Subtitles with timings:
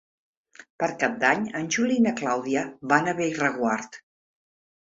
[0.83, 2.65] Per Cap d'Any en Juli i na Clàudia
[2.95, 4.03] van a Bellreguard.